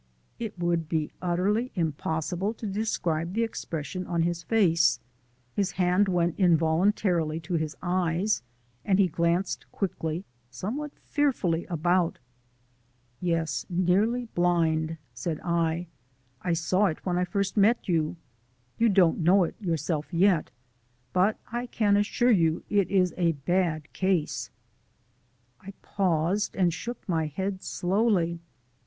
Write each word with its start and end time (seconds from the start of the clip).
It 0.39 0.57
would 0.57 0.89
be 0.89 1.11
utterly 1.21 1.71
impossible 1.75 2.55
to 2.55 2.65
describe 2.65 3.33
the 3.35 3.43
expression 3.43 4.07
on 4.07 4.23
his 4.23 4.41
face. 4.41 4.99
His 5.53 5.73
hand 5.73 6.07
went 6.07 6.39
involuntarily 6.39 7.39
to 7.41 7.53
his 7.53 7.77
eyes, 7.83 8.41
and 8.83 8.97
he 8.97 9.07
glanced 9.07 9.71
quickly, 9.71 10.25
somewhat 10.49 10.89
fearfully, 11.03 11.67
about. 11.67 12.17
"Yes, 13.19 13.67
nearly 13.69 14.25
blind," 14.25 14.97
said 15.13 15.39
I. 15.43 15.85
"I 16.41 16.53
saw 16.53 16.87
it 16.87 17.05
when 17.05 17.19
I 17.19 17.23
first 17.23 17.55
met 17.55 17.87
you. 17.87 18.15
You 18.79 18.89
don't 18.89 19.19
know 19.19 19.43
it 19.43 19.53
yourself 19.61 20.11
yet, 20.11 20.49
but 21.13 21.37
I 21.51 21.67
can 21.67 21.95
assure 21.95 22.31
you 22.31 22.63
it 22.71 22.89
is 22.89 23.13
a 23.17 23.33
bad 23.33 23.93
case." 23.93 24.49
I 25.59 25.73
paused, 25.83 26.55
and 26.55 26.73
shook 26.73 27.07
my 27.07 27.27
head 27.27 27.61
slowly. 27.61 28.39